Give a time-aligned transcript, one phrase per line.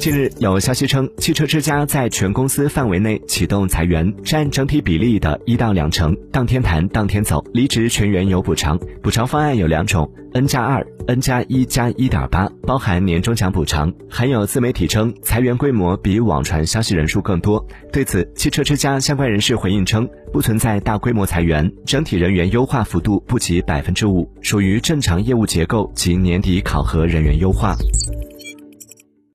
[0.00, 7.44] 近日有消息称汽车之家在全公司范围内启动裁员占整体比例的一到两成当天谈当天走。
[7.52, 17.62] 离职全员有补偿补偿方案有两种 n 加二 n 加一加一点八包含年终奖补偿还有自媒体称裁员规模比网传消息人数更多。
[17.92, 27.76] 对此汽车之家相关人士回应称不存在大规模裁员整体人员优化幅度不及百分之五属于正常业务结构及年底考核人员优化。